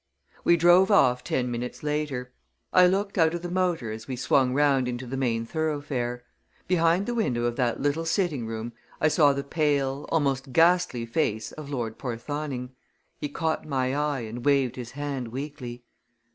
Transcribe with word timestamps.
We 0.43 0.57
drove 0.57 0.89
off 0.89 1.23
ten 1.23 1.51
minutes 1.51 1.83
later. 1.83 2.33
I 2.73 2.87
looked 2.87 3.19
out 3.19 3.35
of 3.35 3.43
the 3.43 3.51
motor 3.51 3.91
as 3.91 4.07
we 4.07 4.15
swung 4.15 4.51
round 4.51 4.87
into 4.87 5.05
the 5.05 5.15
main 5.15 5.45
thoroughfare. 5.45 6.23
Behind 6.67 7.05
the 7.05 7.13
window 7.13 7.43
of 7.45 7.55
the 7.55 7.75
little 7.77 8.05
sitting 8.05 8.47
room 8.47 8.73
I 8.99 9.09
saw 9.09 9.31
the 9.31 9.43
pale, 9.43 10.07
almost 10.09 10.53
ghastly 10.53 11.05
face 11.05 11.51
of 11.51 11.69
Lord 11.69 11.99
Porthoning. 11.99 12.71
He 13.19 13.29
caught 13.29 13.67
my 13.67 13.95
eye 13.95 14.21
and 14.21 14.43
waved 14.43 14.75
his 14.75 14.93
hand 14.93 15.27
weakly. 15.27 15.83